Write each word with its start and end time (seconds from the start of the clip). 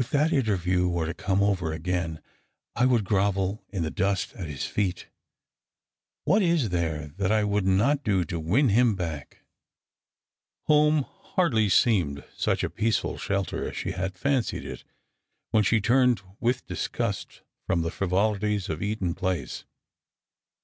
If 0.00 0.10
that 0.10 0.32
interview 0.32 0.88
were 0.88 1.06
to 1.06 1.14
come 1.14 1.40
over 1.40 1.72
again 1.72 2.20
I 2.74 2.84
would 2.84 3.04
grovel 3.04 3.62
in 3.68 3.84
the 3.84 3.92
dust 3.92 4.32
at 4.34 4.48
his 4.48 4.64
feet. 4.64 5.06
What 6.24 6.42
is 6.42 6.70
there 6.70 7.12
that 7.18 7.30
1 7.30 7.48
would 7.48 7.64
nol 7.64 7.94
do 8.02 8.24
to 8.24 8.40
win 8.40 8.70
him 8.70 8.96
back?" 8.96 9.44
Home 10.66 11.06
hardly 11.08 11.68
seemed 11.68 12.24
such 12.36 12.64
a 12.64 12.70
peaceful 12.70 13.16
shelter 13.18 13.68
as 13.68 13.76
she 13.76 13.92
had 13.92 14.18
fancied 14.18 14.64
it 14.64 14.82
when 15.52 15.62
she 15.62 15.80
turned 15.80 16.22
with 16.40 16.66
disgust 16.66 17.42
from 17.64 17.82
the 17.82 17.92
frivolities 17.92 18.68
of 18.68 18.82
Eaton 18.82 19.14
place. 19.14 19.64